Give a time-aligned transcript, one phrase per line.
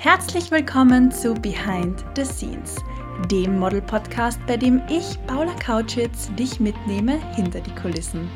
[0.00, 2.76] Herzlich willkommen zu Behind the Scenes,
[3.32, 8.30] dem Model-Podcast, bei dem ich, Paula Kautschitz, dich mitnehme hinter die Kulissen.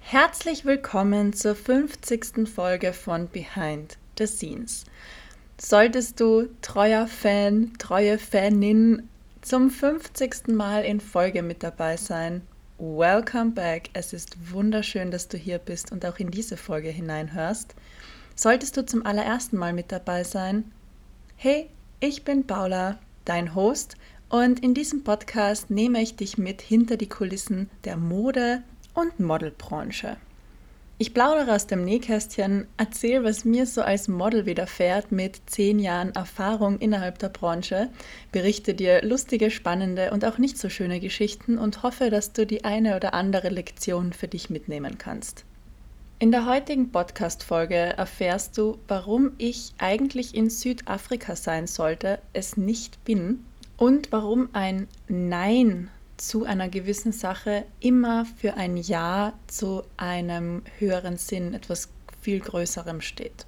[0.00, 2.46] Herzlich willkommen zur 50.
[2.46, 4.84] Folge von Behind the Scenes.
[5.58, 9.08] Solltest du treuer Fan, treue Fanin
[9.40, 10.48] zum 50.
[10.48, 12.42] Mal in Folge mit dabei sein,
[12.78, 13.88] welcome back.
[13.94, 17.74] Es ist wunderschön, dass du hier bist und auch in diese Folge hineinhörst.
[18.34, 20.70] Solltest du zum allerersten Mal mit dabei sein,
[21.36, 21.70] hey,
[22.00, 23.96] ich bin Paula, dein Host,
[24.28, 28.62] und in diesem Podcast nehme ich dich mit hinter die Kulissen der Mode-
[28.92, 30.18] und Modelbranche.
[30.98, 36.14] Ich plaudere aus dem Nähkästchen, erzähle, was mir so als Model widerfährt mit zehn Jahren
[36.14, 37.90] Erfahrung innerhalb der Branche,
[38.32, 42.64] berichte dir lustige, spannende und auch nicht so schöne Geschichten und hoffe, dass du die
[42.64, 45.44] eine oder andere Lektion für dich mitnehmen kannst.
[46.18, 53.04] In der heutigen Podcast-Folge erfährst du, warum ich eigentlich in Südafrika sein sollte, es nicht
[53.04, 53.44] bin
[53.76, 61.16] und warum ein Nein zu einer gewissen Sache immer für ein Ja zu einem höheren
[61.16, 61.88] Sinn, etwas
[62.20, 63.46] viel Größerem steht.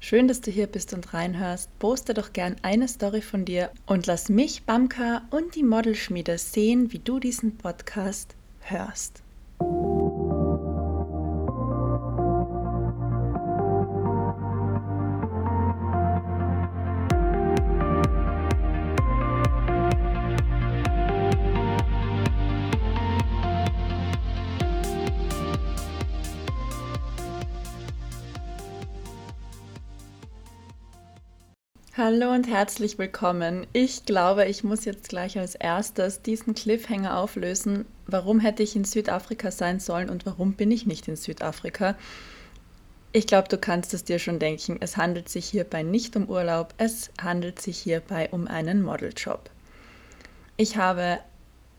[0.00, 1.76] Schön, dass du hier bist und reinhörst.
[1.78, 6.92] Poste doch gern eine Story von dir und lass mich, Bamka und die Modelschmiede sehen,
[6.92, 9.22] wie du diesen Podcast hörst.
[32.10, 33.66] Hallo und herzlich willkommen.
[33.74, 37.84] Ich glaube, ich muss jetzt gleich als erstes diesen Cliffhanger auflösen.
[38.06, 41.96] Warum hätte ich in Südafrika sein sollen und warum bin ich nicht in Südafrika?
[43.12, 44.78] Ich glaube, du kannst es dir schon denken.
[44.80, 49.50] Es handelt sich hierbei nicht um Urlaub, es handelt sich hierbei um einen Modeljob.
[50.56, 51.18] Ich habe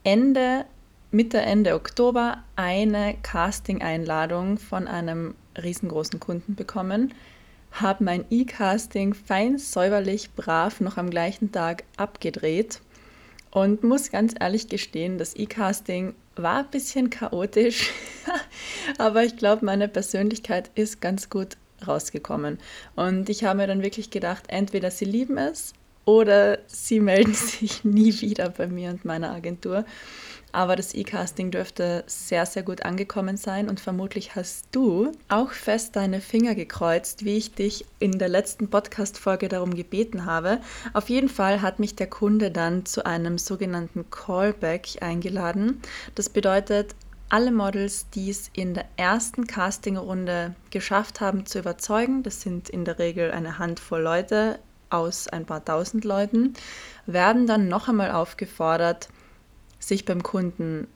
[0.04, 0.64] Ende,
[1.10, 7.12] Mitte, Ende Oktober eine Casting-Einladung von einem riesengroßen Kunden bekommen
[7.72, 12.80] habe mein E-Casting fein säuberlich brav noch am gleichen Tag abgedreht
[13.50, 17.90] und muss ganz ehrlich gestehen, das E-Casting war ein bisschen chaotisch,
[18.98, 22.58] aber ich glaube, meine Persönlichkeit ist ganz gut rausgekommen.
[22.94, 25.72] Und ich habe mir dann wirklich gedacht, entweder sie lieben es
[26.04, 29.84] oder sie melden sich nie wieder bei mir und meiner Agentur.
[30.52, 35.96] Aber das E-Casting dürfte sehr, sehr gut angekommen sein und vermutlich hast du auch fest
[35.96, 40.58] deine Finger gekreuzt, wie ich dich in der letzten Podcast-Folge darum gebeten habe.
[40.92, 45.80] Auf jeden Fall hat mich der Kunde dann zu einem sogenannten Callback eingeladen.
[46.14, 46.94] Das bedeutet,
[47.28, 52.84] alle Models, die es in der ersten Castingrunde geschafft haben zu überzeugen, das sind in
[52.84, 54.58] der Regel eine Handvoll Leute
[54.90, 56.54] aus ein paar tausend Leuten,
[57.06, 59.08] werden dann noch einmal aufgefordert,
[59.80, 60.86] sich beim Kunden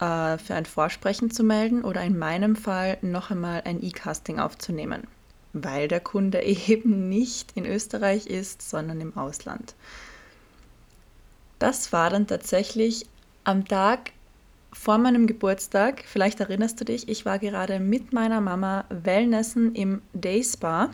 [0.00, 5.06] äh, für ein Vorsprechen zu melden oder in meinem Fall noch einmal ein E-Casting aufzunehmen,
[5.52, 9.74] weil der Kunde eben nicht in Österreich ist, sondern im Ausland.
[11.58, 13.06] Das war dann tatsächlich
[13.44, 14.12] am Tag
[14.72, 16.04] vor meinem Geburtstag.
[16.06, 20.90] Vielleicht erinnerst du dich, ich war gerade mit meiner Mama Wellnessen im Day Spa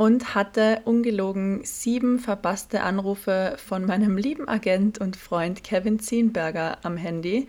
[0.00, 6.96] und hatte ungelogen sieben verpasste Anrufe von meinem lieben Agent und Freund Kevin Zienberger am
[6.96, 7.48] Handy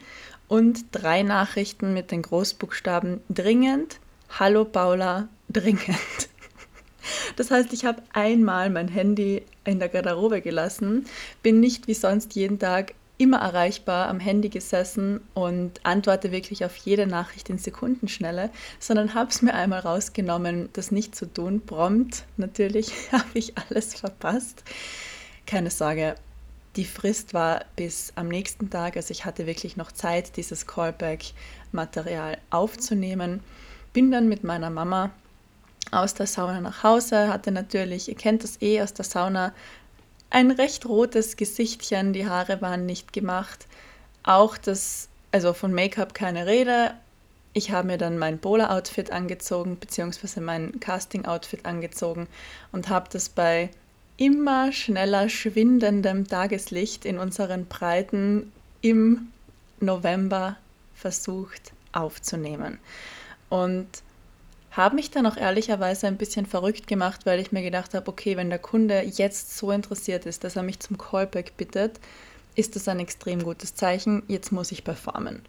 [0.50, 4.02] und drei Nachrichten mit den Großbuchstaben dringend,
[4.38, 5.80] Hallo Paula, dringend.
[7.38, 11.06] Das heißt, ich habe einmal mein Handy in der Garderobe gelassen,
[11.42, 16.76] bin nicht wie sonst jeden Tag immer erreichbar am Handy gesessen und antworte wirklich auf
[16.76, 18.50] jede Nachricht in Sekundenschnelle,
[18.80, 21.62] sondern habe es mir einmal rausgenommen, das nicht zu tun.
[21.62, 24.64] Prompt natürlich habe ich alles verpasst.
[25.46, 26.16] Keine Sorge,
[26.76, 32.40] die Frist war bis am nächsten Tag, also ich hatte wirklich noch Zeit, dieses Callback-Material
[32.50, 33.42] aufzunehmen.
[33.94, 35.12] Bin dann mit meiner Mama
[35.92, 39.54] aus der Sauna nach Hause, hatte natürlich, ihr kennt das eh aus der Sauna,
[40.32, 43.68] ein recht rotes Gesichtchen, die Haare waren nicht gemacht.
[44.24, 46.94] Auch das, also von Make-up keine Rede.
[47.54, 52.28] Ich habe mir dann mein Bowler-Outfit angezogen, beziehungsweise mein Casting-Outfit angezogen
[52.72, 53.70] und habe das bei
[54.16, 58.52] immer schneller schwindendem Tageslicht in unseren Breiten
[58.82, 59.32] im
[59.82, 60.58] November
[60.96, 62.78] versucht aufzunehmen.
[63.50, 63.88] Und
[64.72, 68.38] Habe mich dann auch ehrlicherweise ein bisschen verrückt gemacht, weil ich mir gedacht habe, okay,
[68.38, 72.00] wenn der Kunde jetzt so interessiert ist, dass er mich zum Callback bittet,
[72.56, 74.24] ist das ein extrem gutes Zeichen.
[74.28, 75.42] Jetzt muss ich performen.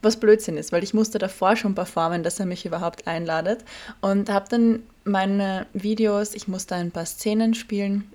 [0.00, 3.64] Was Blödsinn ist, weil ich musste davor schon performen, dass er mich überhaupt einladet.
[4.00, 8.10] Und habe dann meine Videos, ich musste ein paar Szenen spielen.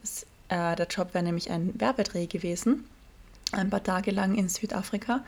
[0.48, 2.86] Äh, der Job wäre nämlich ein Werbedreh gewesen,
[3.52, 5.24] ein paar Tage lang in Südafrika.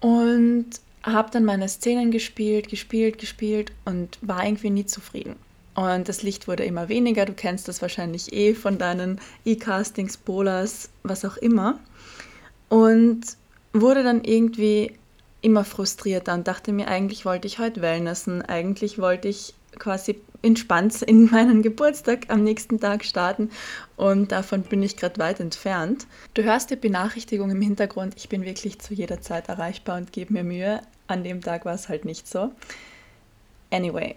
[0.00, 0.70] Und
[1.04, 5.36] habe dann meine Szenen gespielt, gespielt, gespielt und war irgendwie nie zufrieden.
[5.74, 7.26] Und das Licht wurde immer weniger.
[7.26, 11.78] Du kennst das wahrscheinlich eh von deinen E-Castings, Bolas, was auch immer.
[12.68, 13.22] Und
[13.72, 14.92] wurde dann irgendwie
[15.42, 21.02] immer frustrierter und dachte mir, eigentlich wollte ich heute Wellnessen, eigentlich wollte ich quasi entspannt
[21.02, 23.50] in meinen Geburtstag am nächsten Tag starten
[23.96, 26.06] und davon bin ich gerade weit entfernt.
[26.34, 30.32] Du hörst die Benachrichtigung im Hintergrund, ich bin wirklich zu jeder Zeit erreichbar und gebe
[30.32, 30.80] mir Mühe.
[31.06, 32.52] An dem Tag war es halt nicht so.
[33.70, 34.16] Anyway,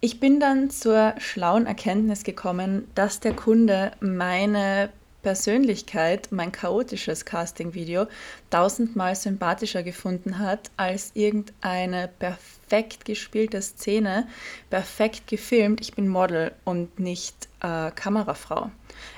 [0.00, 4.90] ich bin dann zur schlauen Erkenntnis gekommen, dass der Kunde meine
[5.22, 8.06] Persönlichkeit, mein chaotisches Casting-Video,
[8.50, 14.28] tausendmal sympathischer gefunden hat als irgendeine perfekt gespielte Szene,
[14.70, 15.80] perfekt gefilmt.
[15.80, 18.70] Ich bin Model und nicht äh, Kamerafrau.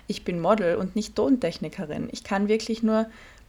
[0.07, 2.09] Ich bin Model und nicht Tontechnikerin.
[2.11, 3.07] Ich kann wirklich nur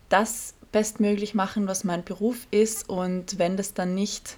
[0.10, 2.89] das bestmöglich machen, was mein Beruf ist.
[2.89, 4.38] Und wenn das dann nicht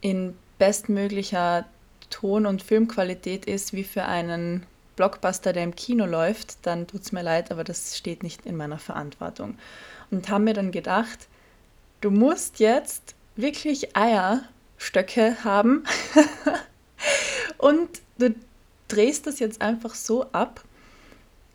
[0.00, 1.66] in bestmöglicher
[2.10, 4.66] Ton- und Filmqualität ist wie für einen
[4.96, 8.56] Blockbuster, der im Kino läuft, dann tut es mir leid, aber das steht nicht in
[8.56, 9.56] meiner Verantwortung.
[10.10, 11.28] Und haben mir dann gedacht,
[12.00, 15.84] du musst jetzt wirklich Eierstöcke haben
[17.58, 18.34] und du
[18.88, 20.64] drehst das jetzt einfach so ab,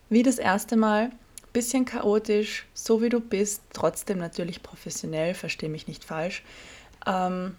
[0.09, 1.11] wie das erste Mal,
[1.55, 6.43] bisschen chaotisch, so wie du bist, trotzdem natürlich professionell, verstehe mich nicht falsch.
[7.07, 7.55] Ähm,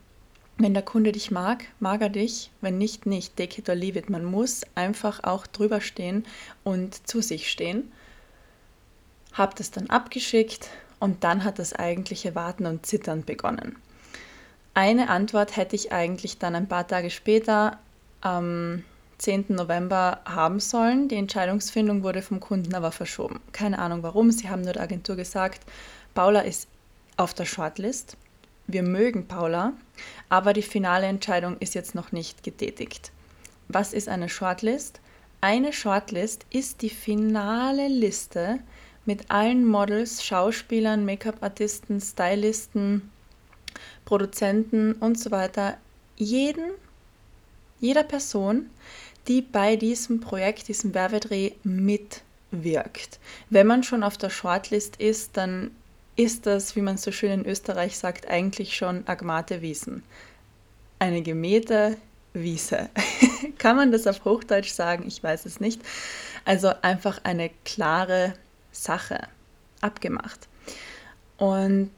[0.59, 2.51] wenn der Kunde dich mag, mag er dich.
[2.61, 3.37] Wenn nicht, nicht.
[3.37, 4.11] Take it or leave it.
[4.11, 6.27] Man muss einfach auch drüber stehen
[6.63, 7.91] und zu sich stehen.
[9.33, 10.69] Hab das dann abgeschickt
[10.99, 13.77] und dann hat das eigentliche Warten und Zittern begonnen.
[14.75, 17.79] Eine Antwort hätte ich eigentlich dann ein paar Tage später
[18.21, 18.85] am
[19.19, 19.47] 10.
[19.49, 21.09] November haben sollen.
[21.09, 23.41] Die Entscheidungsfindung wurde vom Kunden aber verschoben.
[23.53, 24.31] Keine Ahnung warum.
[24.31, 25.61] Sie haben nur der Agentur gesagt,
[26.15, 26.69] Paula ist
[27.17, 28.17] auf der Shortlist
[28.67, 29.75] wir mögen Paula,
[30.29, 33.13] aber die finale Entscheidung ist jetzt noch nicht getätigt.
[33.69, 35.01] Was ist eine Shortlist?
[35.41, 38.59] Eine Shortlist ist die finale Liste
[39.05, 43.13] mit allen Models, Schauspielern, Make-up-Artisten, Stylisten,
[44.05, 45.77] Produzenten und so weiter,
[46.17, 46.73] jeden,
[47.79, 48.71] jeder Person,
[49.29, 53.19] die bei diesem Projekt, diesem Werbedreh mitwirkt.
[53.51, 55.71] Wenn man schon auf der Shortlist ist, dann
[56.17, 60.03] ist das, wie man so schön in Österreich sagt, eigentlich schon Agmate Wiesen.
[60.99, 61.97] Eine gemähte
[62.33, 62.89] Wiese.
[63.59, 65.05] Kann man das auf Hochdeutsch sagen?
[65.07, 65.81] Ich weiß es nicht.
[66.45, 68.35] Also einfach eine klare
[68.73, 69.29] Sache
[69.81, 70.49] abgemacht.
[71.39, 71.91] Und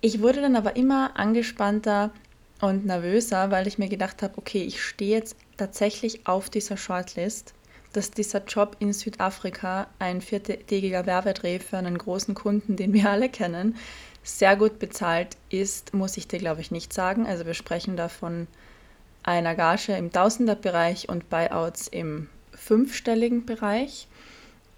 [0.00, 2.10] ich wurde dann aber immer angespannter
[2.60, 7.54] und nervöser, weil ich mir gedacht habe, okay, ich stehe jetzt tatsächlich auf dieser Shortlist
[7.92, 13.28] dass dieser Job in Südafrika, ein viertägiger Werbedreh für einen großen Kunden, den wir alle
[13.28, 13.76] kennen,
[14.22, 17.26] sehr gut bezahlt ist, muss ich dir, glaube ich, nicht sagen.
[17.26, 18.46] Also wir sprechen da von
[19.22, 24.06] einer Gage im Tausenderbereich und Buyouts im fünfstelligen Bereich.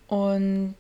[0.07, 0.77] Und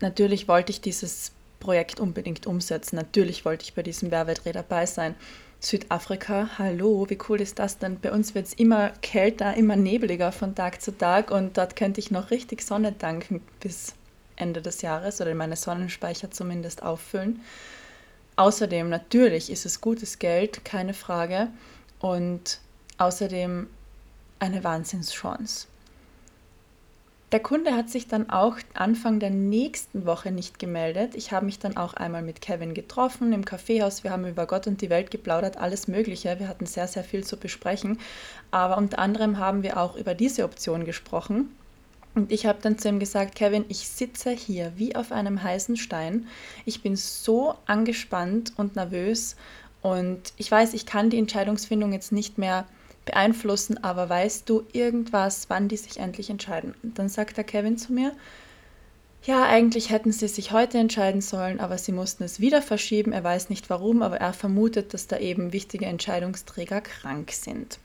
[0.00, 2.96] natürlich wollte ich dieses Projekt unbedingt umsetzen.
[2.96, 5.14] Natürlich wollte ich bei diesem Werbedreh dabei sein.
[5.60, 7.98] Südafrika, hallo, wie cool ist das denn?
[8.00, 12.00] Bei uns wird es immer kälter, immer nebliger von Tag zu Tag und dort könnte
[12.00, 13.94] ich noch richtig Sonne danken bis
[14.36, 17.40] Ende des Jahres oder meine Sonnenspeicher zumindest auffüllen.
[18.36, 21.48] Außerdem, natürlich ist es gutes Geld, keine Frage.
[22.00, 22.60] Und
[22.98, 23.68] außerdem
[24.40, 25.66] eine Wahnsinnschance.
[27.34, 31.16] Der Kunde hat sich dann auch Anfang der nächsten Woche nicht gemeldet.
[31.16, 34.04] Ich habe mich dann auch einmal mit Kevin getroffen im Kaffeehaus.
[34.04, 36.38] Wir haben über Gott und die Welt geplaudert, alles Mögliche.
[36.38, 37.98] Wir hatten sehr, sehr viel zu besprechen.
[38.52, 41.52] Aber unter anderem haben wir auch über diese Option gesprochen.
[42.14, 45.76] Und ich habe dann zu ihm gesagt, Kevin, ich sitze hier wie auf einem heißen
[45.76, 46.28] Stein.
[46.64, 49.34] Ich bin so angespannt und nervös.
[49.82, 52.64] Und ich weiß, ich kann die Entscheidungsfindung jetzt nicht mehr
[53.04, 56.74] beeinflussen, aber weißt du irgendwas, wann die sich endlich entscheiden?
[56.82, 58.12] Und dann sagt der Kevin zu mir,
[59.24, 63.12] ja, eigentlich hätten sie sich heute entscheiden sollen, aber sie mussten es wieder verschieben.
[63.12, 67.78] Er weiß nicht warum, aber er vermutet, dass da eben wichtige Entscheidungsträger krank sind.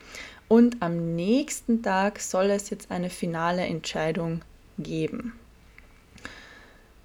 [0.50, 4.42] Und am nächsten Tag soll es jetzt eine finale Entscheidung
[4.78, 5.34] geben.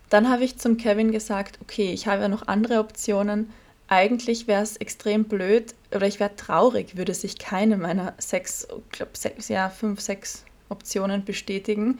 [0.08, 3.50] Dann habe ich zum Kevin gesagt, okay, ich habe ja noch andere Optionen.
[3.88, 9.12] Eigentlich wäre es extrem blöd oder ich wäre traurig, würde sich keine meiner sechs, glaube
[9.14, 11.98] sechs, ja, fünf, sechs Optionen bestätigen.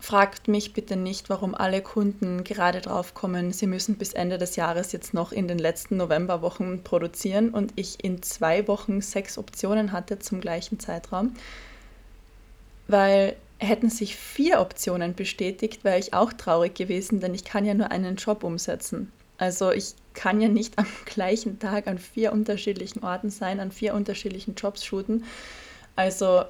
[0.00, 4.56] Fragt mich bitte nicht, warum alle Kunden gerade drauf kommen, sie müssen bis Ende des
[4.56, 9.92] Jahres jetzt noch in den letzten Novemberwochen produzieren und ich in zwei Wochen sechs Optionen
[9.92, 11.34] hatte zum gleichen Zeitraum.
[12.88, 17.74] Weil hätten sich vier Optionen bestätigt, wäre ich auch traurig gewesen, denn ich kann ja
[17.74, 19.12] nur einen Job umsetzen.
[19.40, 23.94] Also ich kann ja nicht am gleichen Tag an vier unterschiedlichen Orten sein, an vier
[23.94, 25.24] unterschiedlichen Jobs shooten.
[25.96, 26.44] Also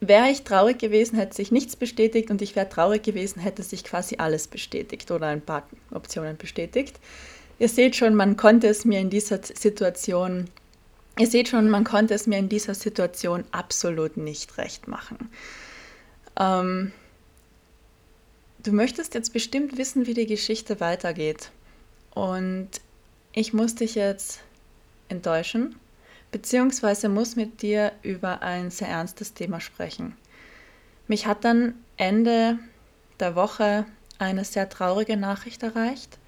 [0.00, 3.84] wäre ich traurig gewesen, hätte sich nichts bestätigt und ich wäre traurig gewesen, hätte sich
[3.84, 6.98] quasi alles bestätigt oder ein paar Optionen bestätigt.
[7.58, 10.46] Ihr seht schon, man konnte es mir in dieser Situation,
[11.18, 15.30] ihr seht schon, man konnte es mir in dieser Situation absolut nicht recht machen.
[16.38, 16.92] Ähm,
[18.62, 21.50] du möchtest jetzt bestimmt wissen, wie die Geschichte weitergeht.
[22.14, 22.70] Und
[23.32, 24.40] ich muss dich jetzt
[25.08, 25.76] enttäuschen,
[26.32, 30.16] beziehungsweise muss mit dir über ein sehr ernstes Thema sprechen.
[31.08, 32.58] Mich hat dann Ende
[33.18, 33.86] der Woche
[34.18, 36.18] eine sehr traurige Nachricht erreicht.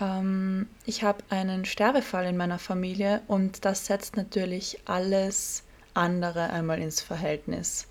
[0.00, 5.62] Ähm, ich habe einen Sterbefall in meiner Familie und das setzt natürlich alles
[5.94, 7.86] andere einmal ins Verhältnis.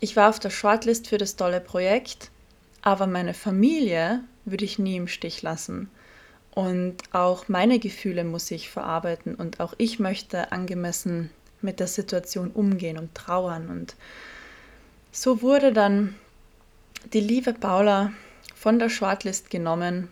[0.00, 2.30] Ich war auf der Shortlist für das tolle Projekt,
[2.80, 5.90] aber meine Familie würde ich nie im Stich lassen.
[6.52, 11.30] Und auch meine Gefühle muss ich verarbeiten und auch ich möchte angemessen
[11.62, 13.68] mit der Situation umgehen und trauern.
[13.68, 13.94] Und
[15.12, 16.14] so wurde dann
[17.12, 18.12] die liebe Paula
[18.54, 20.08] von der Shortlist genommen.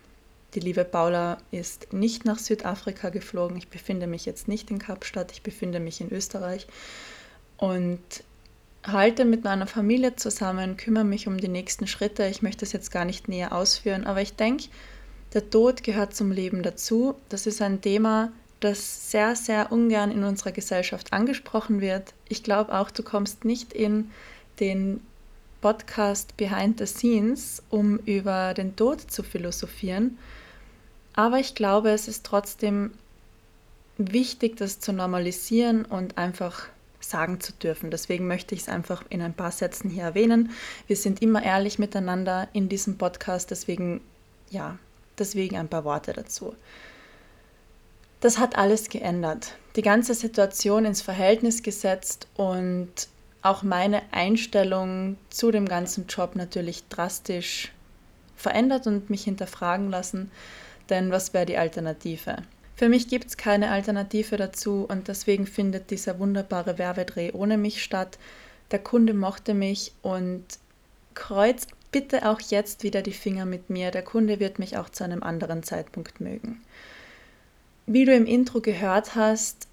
[0.54, 3.56] Die liebe Paula ist nicht nach Südafrika geflogen.
[3.56, 6.66] Ich befinde mich jetzt nicht in Kapstadt, ich befinde mich in Österreich
[7.58, 8.00] und
[8.92, 12.26] halte mit meiner Familie zusammen, kümmere mich um die nächsten Schritte.
[12.26, 14.68] Ich möchte es jetzt gar nicht näher ausführen, aber ich denke,
[15.34, 17.14] der Tod gehört zum Leben dazu.
[17.28, 22.14] Das ist ein Thema, das sehr, sehr ungern in unserer Gesellschaft angesprochen wird.
[22.28, 24.10] Ich glaube auch, du kommst nicht in
[24.60, 25.00] den
[25.60, 30.18] Podcast Behind the Scenes, um über den Tod zu philosophieren.
[31.14, 32.92] Aber ich glaube, es ist trotzdem
[33.96, 36.68] wichtig, das zu normalisieren und einfach
[37.10, 37.90] sagen zu dürfen.
[37.90, 40.50] Deswegen möchte ich es einfach in ein paar Sätzen hier erwähnen.
[40.86, 44.00] Wir sind immer ehrlich miteinander in diesem Podcast, deswegen
[44.50, 44.78] ja,
[45.18, 46.54] deswegen ein paar Worte dazu.
[48.20, 49.54] Das hat alles geändert.
[49.76, 52.90] Die ganze Situation ins Verhältnis gesetzt und
[53.42, 57.72] auch meine Einstellung zu dem ganzen Job natürlich drastisch
[58.34, 60.30] verändert und mich hinterfragen lassen,
[60.90, 62.42] denn was wäre die Alternative?
[62.78, 67.82] Für mich gibt es keine Alternative dazu und deswegen findet dieser wunderbare Werbedreh ohne mich
[67.82, 68.20] statt.
[68.70, 70.44] Der Kunde mochte mich und
[71.14, 73.90] kreuz bitte auch jetzt wieder die Finger mit mir.
[73.90, 76.62] Der Kunde wird mich auch zu einem anderen Zeitpunkt mögen.
[77.86, 79.66] Wie du im Intro gehört hast,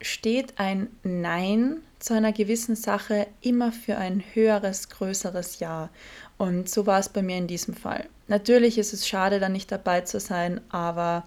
[0.00, 5.90] steht ein Nein zu einer gewissen Sache immer für ein höheres, größeres Ja.
[6.38, 8.08] Und so war es bei mir in diesem Fall.
[8.28, 11.24] Natürlich ist es schade, da nicht dabei zu sein, aber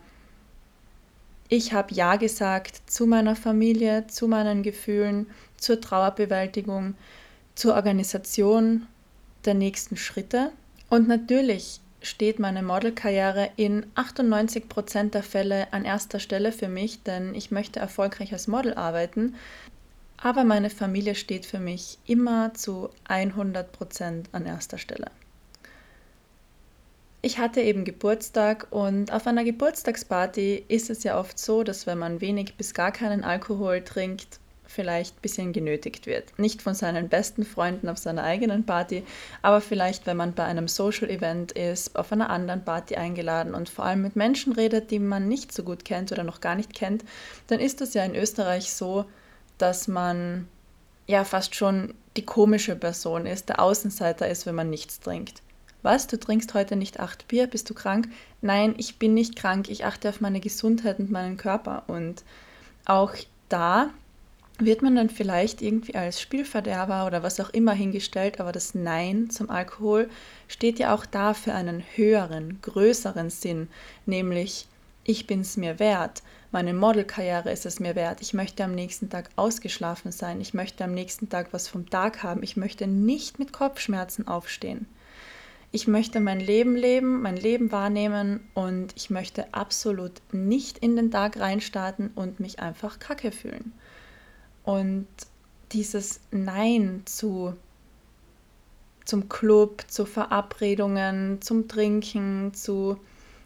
[1.50, 6.96] ich habe Ja gesagt zu meiner Familie, zu meinen Gefühlen, zur Trauerbewältigung,
[7.56, 8.88] zur Organisation
[9.46, 10.52] der nächsten Schritte.
[10.90, 17.04] Und natürlich steht meine Modelkarriere in 98 Prozent der Fälle an erster Stelle für mich,
[17.04, 19.36] denn ich möchte erfolgreich als Model arbeiten.
[20.18, 25.12] Aber meine Familie steht für mich immer zu 100 Prozent an erster Stelle
[27.26, 31.98] ich hatte eben Geburtstag und auf einer Geburtstagsparty ist es ja oft so, dass wenn
[31.98, 36.38] man wenig bis gar keinen Alkohol trinkt, vielleicht ein bisschen genötigt wird.
[36.38, 39.06] Nicht von seinen besten Freunden auf seiner eigenen Party,
[39.42, 43.70] aber vielleicht, wenn man bei einem Social Event ist, auf einer anderen Party eingeladen und
[43.70, 46.74] vor allem mit Menschen redet, die man nicht so gut kennt oder noch gar nicht
[46.74, 47.06] kennt,
[47.48, 49.06] dann ist es ja in Österreich so,
[49.58, 50.50] dass man
[51.08, 55.42] ja fast schon die komische Person ist, der Außenseiter ist, wenn man nichts trinkt
[55.84, 58.08] was, du trinkst heute nicht acht Bier, bist du krank?
[58.42, 61.84] Nein, ich bin nicht krank, ich achte auf meine Gesundheit und meinen Körper.
[61.88, 62.24] Und
[62.86, 63.14] auch
[63.50, 63.90] da
[64.60, 69.30] wird man dann vielleicht irgendwie als Spielverderber oder was auch immer hingestellt, aber das Nein
[69.30, 70.10] zum Alkohol
[70.48, 73.68] steht ja auch da für einen höheren, größeren Sinn,
[74.06, 74.68] nämlich
[75.04, 76.22] ich bin es mir wert,
[76.52, 80.84] meine Modelkarriere ist es mir wert, ich möchte am nächsten Tag ausgeschlafen sein, ich möchte
[80.84, 84.86] am nächsten Tag was vom Tag haben, ich möchte nicht mit Kopfschmerzen aufstehen
[85.74, 91.10] ich möchte mein Leben leben, mein Leben wahrnehmen und ich möchte absolut nicht in den
[91.10, 93.74] Tag reinstarten und mich einfach kacke fühlen.
[94.64, 95.08] Und
[95.72, 97.56] dieses Nein zu
[99.04, 102.98] zum Club, zu Verabredungen, zum Trinken, zu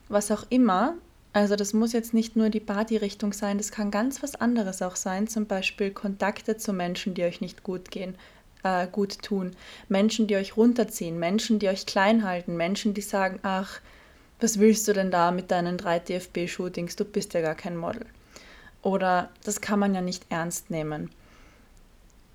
[0.10, 0.96] was auch immer.
[1.32, 4.98] Also das muss jetzt nicht nur die Party-Richtung sein, das kann ganz was anderes auch
[4.98, 5.28] sein.
[5.28, 8.16] Zum Beispiel Kontakte zu Menschen, die euch nicht gut gehen,
[8.64, 9.56] äh, gut tun.
[9.90, 13.80] Menschen, die euch runterziehen, Menschen, die euch klein halten, Menschen, die sagen, ach,
[14.40, 16.96] was willst du denn da mit deinen drei DFB-Shootings?
[16.96, 18.06] Du bist ja gar kein Model.
[18.84, 21.10] Oder das kann man ja nicht ernst nehmen.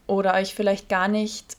[0.07, 1.57] Oder euch vielleicht gar nicht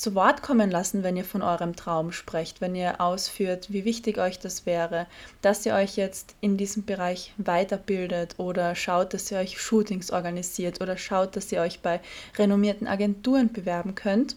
[0.00, 4.16] zu Wort kommen lassen, wenn ihr von eurem Traum sprecht, wenn ihr ausführt, wie wichtig
[4.16, 5.06] euch das wäre,
[5.42, 10.80] dass ihr euch jetzt in diesem Bereich weiterbildet oder schaut, dass ihr euch Shootings organisiert
[10.80, 12.00] oder schaut, dass ihr euch bei
[12.38, 14.36] renommierten Agenturen bewerben könnt.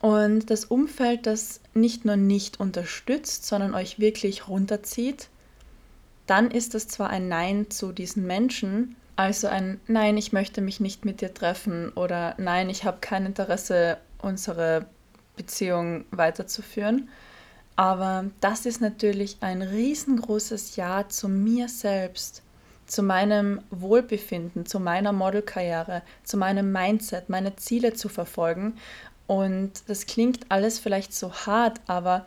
[0.00, 5.28] Und das Umfeld, das nicht nur nicht unterstützt, sondern euch wirklich runterzieht,
[6.26, 10.80] dann ist das zwar ein Nein zu diesen Menschen, also ein Nein, ich möchte mich
[10.80, 14.86] nicht mit dir treffen oder Nein, ich habe kein Interesse unsere
[15.36, 17.08] Beziehung weiterzuführen.
[17.76, 22.42] Aber das ist natürlich ein riesengroßes Ja zu mir selbst,
[22.86, 28.74] zu meinem Wohlbefinden, zu meiner Modelkarriere, zu meinem Mindset, meine Ziele zu verfolgen.
[29.28, 32.26] Und das klingt alles vielleicht so hart, aber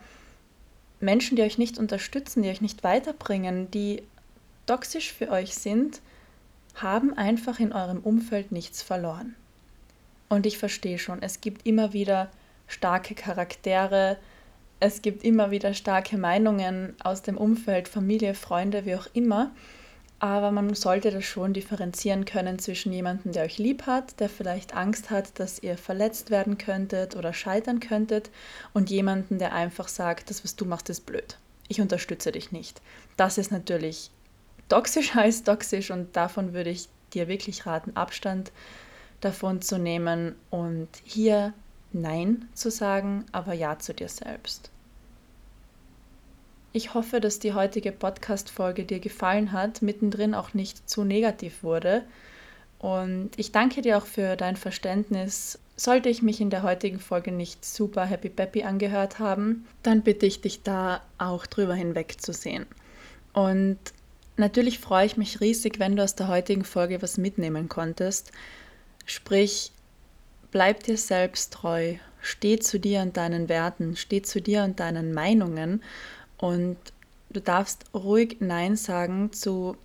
[1.01, 4.03] Menschen, die euch nicht unterstützen, die euch nicht weiterbringen, die
[4.67, 5.99] toxisch für euch sind,
[6.75, 9.35] haben einfach in eurem Umfeld nichts verloren.
[10.31, 12.29] Und ich verstehe schon, es gibt immer wieder
[12.65, 14.15] starke Charaktere,
[14.79, 19.51] es gibt immer wieder starke Meinungen aus dem Umfeld, Familie, Freunde, wie auch immer.
[20.19, 24.73] Aber man sollte das schon differenzieren können zwischen jemandem, der euch lieb hat, der vielleicht
[24.73, 28.29] Angst hat, dass ihr verletzt werden könntet oder scheitern könntet,
[28.71, 31.39] und jemandem, der einfach sagt, das, was du machst, ist blöd.
[31.67, 32.81] Ich unterstütze dich nicht.
[33.17, 34.11] Das ist natürlich
[34.69, 38.53] toxisch als toxisch und davon würde ich dir wirklich raten, Abstand
[39.21, 41.53] davon zu nehmen und hier
[41.93, 44.71] Nein zu sagen, aber Ja zu dir selbst.
[46.73, 52.03] Ich hoffe, dass die heutige Podcast-Folge dir gefallen hat, mittendrin auch nicht zu negativ wurde.
[52.79, 55.59] Und ich danke dir auch für dein Verständnis.
[55.75, 60.25] Sollte ich mich in der heutigen Folge nicht super happy peppy angehört haben, dann bitte
[60.25, 62.65] ich dich da auch drüber hinwegzusehen.
[63.33, 63.77] Und
[64.37, 68.31] natürlich freue ich mich riesig, wenn du aus der heutigen Folge was mitnehmen konntest.
[69.05, 69.71] Sprich,
[70.51, 75.13] bleib dir selbst treu, steh zu dir und deinen Werten, steh zu dir und deinen
[75.13, 75.83] Meinungen.
[76.37, 76.77] Und
[77.29, 79.77] du darfst ruhig Nein sagen zu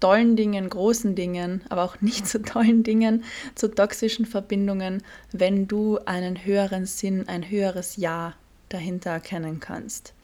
[0.00, 5.98] tollen Dingen, großen Dingen, aber auch nicht zu tollen Dingen, zu toxischen Verbindungen, wenn du
[6.06, 8.34] einen höheren Sinn, ein höheres Ja
[8.70, 10.14] dahinter erkennen kannst.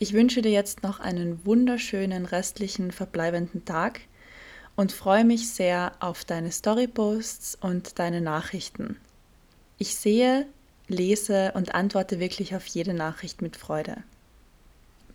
[0.00, 4.00] Ich wünsche dir jetzt noch einen wunderschönen restlichen verbleibenden Tag
[4.78, 8.96] und freue mich sehr auf deine Storyposts und deine Nachrichten.
[9.76, 10.46] Ich sehe,
[10.86, 14.04] lese und antworte wirklich auf jede Nachricht mit Freude.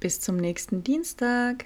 [0.02, 1.64] Bis zum nächsten Dienstag.